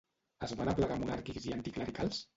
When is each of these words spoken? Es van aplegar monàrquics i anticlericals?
Es 0.47 0.53
van 0.61 0.71
aplegar 0.73 0.97
monàrquics 1.03 1.47
i 1.51 1.57
anticlericals? 1.59 2.25